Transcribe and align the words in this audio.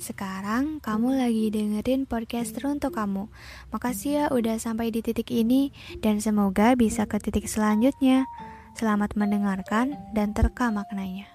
Sekarang 0.00 0.80
kamu 0.80 1.20
lagi 1.20 1.52
dengerin 1.52 2.08
podcast 2.08 2.56
untuk 2.64 2.96
kamu. 2.96 3.28
Makasih 3.68 4.10
ya 4.16 4.24
udah 4.32 4.56
sampai 4.56 4.88
di 4.88 5.04
titik 5.04 5.28
ini 5.28 5.76
dan 6.00 6.24
semoga 6.24 6.72
bisa 6.72 7.04
ke 7.04 7.20
titik 7.20 7.44
selanjutnya. 7.44 8.24
Selamat 8.72 9.12
mendengarkan 9.12 10.00
dan 10.16 10.32
terka 10.32 10.72
maknanya. 10.72 11.28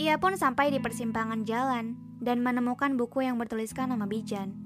Ia 0.00 0.16
pun 0.16 0.32
sampai 0.40 0.72
di 0.72 0.80
persimpangan 0.80 1.44
jalan 1.44 1.92
dan 2.24 2.40
menemukan 2.40 2.96
buku 2.96 3.20
yang 3.20 3.36
bertuliskan 3.36 3.92
nama 3.92 4.08
Bijan. 4.08 4.56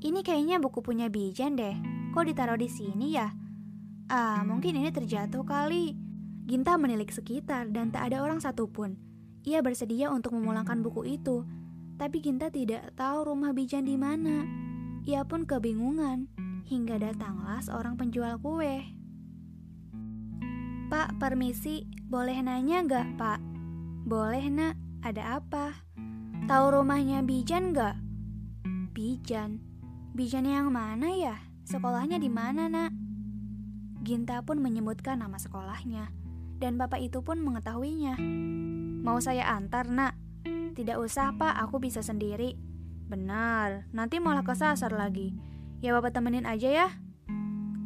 Ini 0.00 0.24
kayaknya 0.24 0.64
buku 0.64 0.80
punya 0.80 1.12
Bijan 1.12 1.60
deh. 1.60 1.76
Kok 2.16 2.24
ditaruh 2.24 2.56
di 2.56 2.72
sini 2.72 3.12
ya? 3.12 3.28
Ah, 4.06 4.46
mungkin 4.46 4.78
ini 4.78 4.94
terjatuh 4.94 5.42
kali. 5.42 5.98
Ginta 6.46 6.78
menilik 6.78 7.10
sekitar 7.10 7.74
dan 7.74 7.90
tak 7.90 8.10
ada 8.12 8.22
orang 8.22 8.38
satupun. 8.38 8.94
Ia 9.42 9.66
bersedia 9.66 10.14
untuk 10.14 10.38
memulangkan 10.38 10.78
buku 10.78 11.18
itu, 11.18 11.42
tapi 11.98 12.22
Ginta 12.22 12.46
tidak 12.54 12.94
tahu 12.94 13.34
rumah 13.34 13.50
Bijan 13.50 13.82
di 13.82 13.98
mana. 13.98 14.46
Ia 15.06 15.26
pun 15.26 15.42
kebingungan 15.42 16.30
hingga 16.66 17.02
datanglah 17.02 17.58
seorang 17.62 17.98
penjual 17.98 18.38
kue. 18.38 18.82
Pak, 20.86 21.18
permisi, 21.18 21.82
boleh 22.06 22.38
nanya 22.46 22.86
nggak, 22.86 23.18
Pak? 23.18 23.42
Boleh, 24.06 24.46
nak. 24.46 24.78
Ada 25.02 25.42
apa? 25.42 25.82
Tahu 26.46 26.78
rumahnya 26.78 27.26
Bijan 27.26 27.74
nggak? 27.74 27.98
Bijan? 28.94 29.58
Bijan 30.14 30.46
yang 30.46 30.70
mana 30.70 31.10
ya? 31.10 31.42
Sekolahnya 31.66 32.22
di 32.22 32.30
mana, 32.30 32.70
nak? 32.70 33.05
Ginta 34.06 34.38
pun 34.46 34.62
menyebutkan 34.62 35.18
nama 35.18 35.34
sekolahnya, 35.34 36.14
dan 36.62 36.78
bapak 36.78 37.02
itu 37.02 37.26
pun 37.26 37.42
mengetahuinya. 37.42 38.14
Mau 39.02 39.18
saya 39.18 39.50
antar, 39.50 39.90
nak? 39.90 40.14
Tidak 40.78 40.94
usah, 40.94 41.34
pak, 41.34 41.58
aku 41.58 41.82
bisa 41.82 42.06
sendiri. 42.06 42.54
Benar, 43.10 43.90
nanti 43.90 44.22
malah 44.22 44.46
kesasar 44.46 44.94
lagi. 44.94 45.34
Ya 45.82 45.90
bapak 45.90 46.14
temenin 46.14 46.46
aja 46.46 46.70
ya. 46.70 46.88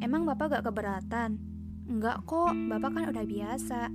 Emang 0.04 0.28
bapak 0.28 0.60
gak 0.60 0.68
keberatan? 0.68 1.40
Enggak 1.88 2.20
kok, 2.28 2.52
bapak 2.68 2.90
kan 2.92 3.04
udah 3.16 3.24
biasa. 3.24 3.88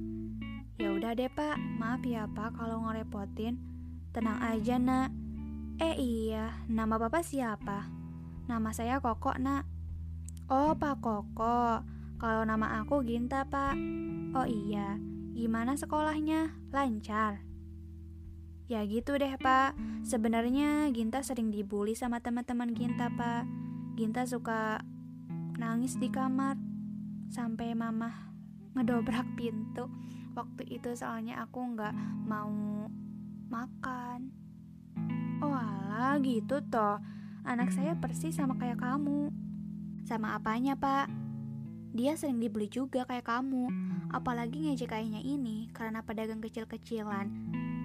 Ya 0.82 0.90
udah 0.98 1.14
deh 1.14 1.30
pak, 1.30 1.62
maaf 1.78 2.02
ya 2.10 2.26
pak 2.26 2.58
kalau 2.58 2.90
ngerepotin. 2.90 3.62
Tenang 4.18 4.42
aja 4.42 4.82
nak. 4.82 5.14
Eh 5.78 5.94
iya, 6.02 6.58
nama 6.66 6.98
bapak 6.98 7.22
siapa? 7.22 7.86
Nama 8.50 8.70
saya 8.74 8.98
Koko 8.98 9.38
nak. 9.38 9.70
Oh 10.50 10.78
Pak 10.78 11.02
Koko, 11.02 11.82
kalau 12.16 12.48
nama 12.48 12.80
aku 12.80 13.04
Ginta, 13.04 13.44
Pak. 13.44 13.76
Oh 14.36 14.48
iya, 14.48 14.96
gimana 15.36 15.76
sekolahnya? 15.76 16.56
Lancar? 16.72 17.44
Ya 18.66 18.82
gitu 18.88 19.20
deh, 19.20 19.36
Pak. 19.38 19.76
Sebenarnya 20.02 20.90
Ginta 20.96 21.22
sering 21.22 21.52
dibully 21.52 21.94
sama 21.94 22.24
teman-teman 22.24 22.72
Ginta, 22.74 23.12
Pak. 23.12 23.44
Ginta 24.00 24.24
suka 24.24 24.80
nangis 25.56 25.96
di 26.00 26.12
kamar 26.12 26.60
sampai 27.32 27.76
mama 27.76 28.12
ngedobrak 28.76 29.36
pintu. 29.40 29.88
Waktu 30.36 30.68
itu 30.68 30.92
soalnya 30.96 31.44
aku 31.44 31.64
nggak 31.76 31.96
mau 32.28 32.88
makan. 33.48 34.32
Oh 35.40 35.56
alah 35.56 36.20
gitu 36.20 36.60
toh. 36.68 37.00
Anak 37.46 37.72
saya 37.72 37.96
persis 37.96 38.36
sama 38.36 38.58
kayak 38.58 38.82
kamu. 38.82 39.32
Sama 40.04 40.36
apanya, 40.36 40.76
Pak? 40.76 41.25
Dia 41.96 42.20
sering 42.20 42.44
dibeli 42.44 42.68
juga 42.68 43.08
kayak 43.08 43.24
kamu. 43.24 43.72
Apalagi 44.12 44.68
ngejek 44.68 44.92
ayahnya 44.92 45.24
ini 45.24 45.72
karena 45.72 46.04
pedagang 46.04 46.44
kecil-kecilan. 46.44 47.32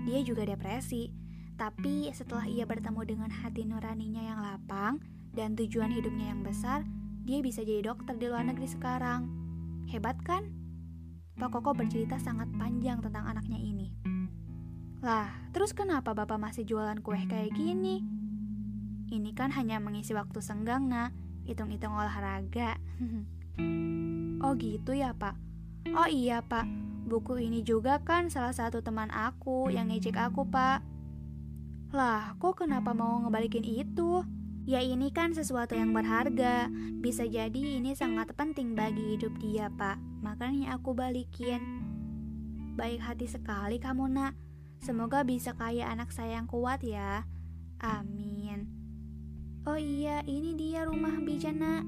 Dia 0.03 0.26
juga 0.26 0.43
depresi. 0.43 1.15
Tapi 1.54 2.10
setelah 2.10 2.43
ia 2.50 2.66
bertemu 2.66 3.06
dengan 3.06 3.31
hati 3.31 3.62
nuraninya 3.62 4.19
yang 4.19 4.43
lapang 4.43 4.99
dan 5.31 5.54
tujuan 5.54 5.94
hidupnya 5.94 6.34
yang 6.34 6.43
besar, 6.43 6.82
dia 7.22 7.38
bisa 7.38 7.62
jadi 7.62 7.87
dokter 7.87 8.19
di 8.19 8.26
luar 8.26 8.43
negeri 8.50 8.66
sekarang. 8.66 9.31
Hebat 9.87 10.19
kan? 10.26 10.50
Pak 11.38 11.54
Koko 11.54 11.70
bercerita 11.78 12.19
sangat 12.19 12.50
panjang 12.59 12.99
tentang 12.99 13.31
anaknya 13.31 13.62
ini. 13.62 13.94
Lah, 15.06 15.31
terus 15.54 15.70
kenapa 15.70 16.19
Bapak 16.19 16.37
masih 16.37 16.66
jualan 16.66 16.99
kue 16.99 17.22
kayak 17.31 17.54
gini? 17.54 18.03
Ini 19.06 19.31
kan 19.38 19.54
hanya 19.54 19.78
mengisi 19.78 20.19
waktu 20.19 20.43
senggang, 20.43 20.91
nah. 20.91 21.15
Hitung-hitung 21.47 21.94
olahraga. 21.94 22.75
Oh 24.50 24.59
gitu 24.59 24.99
ya 24.99 25.15
pak. 25.15 25.38
Oh 25.94 26.11
iya 26.11 26.43
pak. 26.43 26.66
Buku 27.06 27.38
ini 27.38 27.62
juga 27.62 28.03
kan 28.03 28.34
salah 28.34 28.50
satu 28.50 28.83
teman 28.83 29.06
aku 29.15 29.71
yang 29.71 29.94
ngejek 29.94 30.19
aku 30.19 30.43
pak. 30.43 30.83
Lah 31.94 32.34
kok 32.34 32.59
kenapa 32.59 32.91
mau 32.91 33.22
ngebalikin 33.22 33.62
itu? 33.62 34.27
Ya 34.66 34.83
ini 34.83 35.15
kan 35.15 35.38
sesuatu 35.38 35.78
yang 35.78 35.94
berharga. 35.94 36.66
Bisa 36.99 37.31
jadi 37.31 37.78
ini 37.78 37.94
sangat 37.94 38.34
penting 38.34 38.75
bagi 38.75 39.15
hidup 39.15 39.31
dia 39.38 39.71
pak. 39.71 40.03
Makanya 40.19 40.75
aku 40.75 40.99
balikin. 40.99 41.62
Baik 42.75 43.06
hati 43.06 43.31
sekali 43.31 43.78
kamu 43.78 44.11
nak. 44.11 44.34
Semoga 44.82 45.22
bisa 45.22 45.55
kaya 45.55 45.87
anak 45.94 46.11
saya 46.11 46.43
yang 46.43 46.50
kuat 46.50 46.82
ya. 46.82 47.22
Amin. 47.78 48.67
Oh 49.62 49.78
iya 49.78 50.27
ini 50.27 50.59
dia 50.59 50.91
rumah 50.91 51.22
bijana 51.22 51.87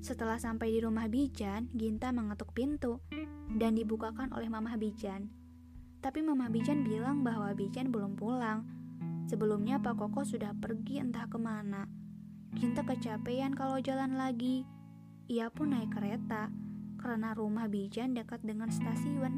setelah 0.00 0.40
sampai 0.40 0.72
di 0.72 0.80
rumah 0.80 1.06
Bijan, 1.12 1.68
Ginta 1.76 2.08
mengetuk 2.08 2.56
pintu 2.56 3.04
dan 3.52 3.76
dibukakan 3.76 4.32
oleh 4.32 4.48
Mamah 4.48 4.80
Bijan. 4.80 5.28
Tapi 6.00 6.24
Mamah 6.24 6.48
Bijan 6.48 6.80
bilang 6.80 7.20
bahwa 7.20 7.52
Bijan 7.52 7.92
belum 7.92 8.16
pulang. 8.16 8.64
Sebelumnya 9.28 9.76
Pak 9.78 10.00
Koko 10.00 10.24
sudah 10.24 10.56
pergi 10.56 11.04
entah 11.04 11.28
ke 11.28 11.36
mana. 11.36 11.84
Ginta 12.56 12.80
kecapean 12.82 13.52
kalau 13.52 13.76
jalan 13.78 14.16
lagi. 14.16 14.64
Ia 15.28 15.52
pun 15.52 15.76
naik 15.76 15.92
kereta 15.94 16.48
karena 16.98 17.36
rumah 17.36 17.68
Bijan 17.68 18.16
dekat 18.16 18.40
dengan 18.40 18.72
stasiun. 18.72 19.30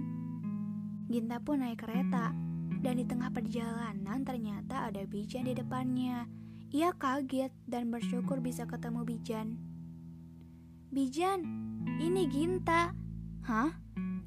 Ginta 1.11 1.43
pun 1.43 1.61
naik 1.61 1.83
kereta 1.83 2.33
dan 2.81 2.95
di 2.97 3.05
tengah 3.05 3.35
perjalanan 3.35 4.23
ternyata 4.23 4.89
ada 4.89 5.03
Bijan 5.05 5.51
di 5.51 5.59
depannya. 5.59 6.31
Ia 6.73 6.95
kaget 6.95 7.53
dan 7.67 7.91
bersyukur 7.91 8.39
bisa 8.41 8.65
ketemu 8.65 9.05
Bijan. 9.05 9.72
Bijan, 10.93 11.41
ini 12.05 12.29
Ginta. 12.29 12.93
Hah? 13.49 13.73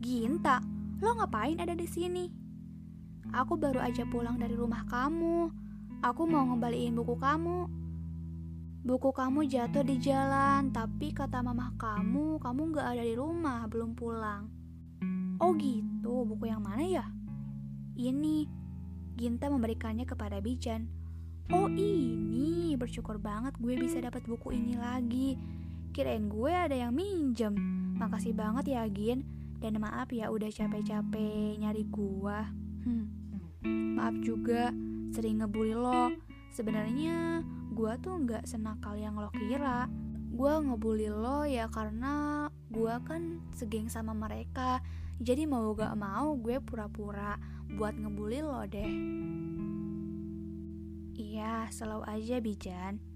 Ginta? 0.02 0.58
Lo 0.98 1.14
ngapain 1.14 1.62
ada 1.62 1.78
di 1.78 1.86
sini? 1.86 2.26
Aku 3.38 3.53
baru 3.53 3.86
aja 3.86 4.02
pulang 4.09 4.42
dari 4.42 4.58
rumah 4.58 4.81
kamu. 4.90 5.53
Aku 6.02 6.26
mau 6.26 6.42
ngembaliin 6.50 6.98
buku 6.98 7.22
kamu. 7.22 7.70
Buku 8.81 9.14
kamu 9.14 9.46
jatuh 9.46 9.86
di 9.86 10.02
jalan, 10.02 10.74
tapi 10.74 11.14
kata 11.14 11.46
mamah 11.46 11.78
kamu, 11.78 12.42
kamu 12.42 12.62
gak 12.74 12.97
ada 12.97 13.03
di 13.06 13.14
rumah, 13.14 13.70
belum 13.70 13.94
pulang. 13.94 14.50
Oh 15.38 15.53
gitu, 15.53 16.26
buku 16.26 16.50
yang 16.50 16.66
mana 16.66 16.82
ya? 16.82 17.06
Ini, 17.94 18.50
Ginta 19.14 19.53
memberikannya 19.53 20.09
kepada 20.09 20.42
Bijan. 20.42 20.90
Oh 21.53 21.70
ini, 21.70 22.74
bersyukur 22.74 23.22
banget 23.22 23.53
gue 23.62 23.78
bisa 23.78 24.02
dapat 24.02 24.26
buku 24.26 24.50
ini 24.58 24.74
lagi. 24.82 25.38
Kirain 25.95 26.28
gue 26.28 26.51
ada 26.51 26.75
yang 26.75 26.91
minjem. 26.91 27.56
Makasih 27.95 28.35
banget 28.35 28.75
ya, 28.75 28.83
Gin. 28.91 29.23
Dan 29.63 29.79
maaf 29.79 30.11
ya 30.11 30.28
udah 30.28 30.51
capek-capek 30.51 31.56
nyari 31.56 31.88
gue. 31.88 32.39
Hmm. 32.83 33.07
Maaf 33.95 34.19
juga 34.19 34.75
sering 35.16 35.39
ngebully 35.39 35.72
lo. 35.72 36.11
Sebenarnya 36.51 37.39
gue 37.72 37.94
tuh 38.03 38.11
nggak 38.28 38.44
senakal 38.44 39.00
yang 39.00 39.16
lo 39.16 39.31
kira. 39.31 39.87
Gue 40.35 40.52
ngebully 40.67 41.08
lo 41.08 41.47
ya 41.47 41.72
karena 41.72 42.43
gue 42.67 42.96
kan 43.08 43.40
segeng 43.55 43.87
sama 43.87 44.11
mereka. 44.11 44.84
Jadi 45.23 45.47
mau 45.47 45.72
gak 45.72 45.96
mau 45.96 46.35
gue 46.35 46.59
pura-pura 46.59 47.40
buat 47.72 47.96
ngebully 47.96 48.43
lo 48.43 48.67
deh. 48.67 48.91
Iya, 51.16 51.72
selalu 51.72 52.03
aja 52.03 52.43
Bijan. 52.43 53.15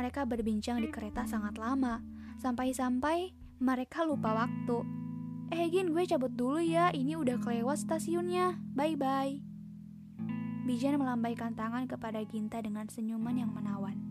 Mereka 0.00 0.24
berbincang 0.24 0.80
di 0.80 0.88
kereta 0.88 1.28
sangat 1.28 1.60
lama, 1.60 2.00
sampai-sampai 2.40 3.36
mereka 3.60 4.00
lupa 4.00 4.32
waktu. 4.32 4.80
Eh 5.52 5.68
Gin, 5.68 5.92
gue 5.92 6.08
cabut 6.08 6.32
dulu 6.32 6.56
ya, 6.56 6.88
ini 6.96 7.20
udah 7.20 7.36
kelewat 7.36 7.84
stasiunnya. 7.84 8.56
Bye-bye. 8.72 9.44
Bijan 10.64 10.96
melambaikan 10.96 11.52
tangan 11.52 11.84
kepada 11.84 12.24
Ginta 12.24 12.64
dengan 12.64 12.88
senyuman 12.88 13.44
yang 13.44 13.52
menawan. 13.52 14.09